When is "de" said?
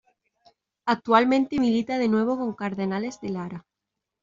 1.99-2.07, 3.21-3.29